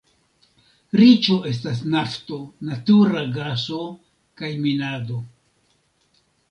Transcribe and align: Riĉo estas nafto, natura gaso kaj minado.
Riĉo 0.99 1.35
estas 1.49 1.83
nafto, 1.97 2.41
natura 2.71 3.23
gaso 3.39 3.81
kaj 4.43 4.53
minado. 4.67 5.25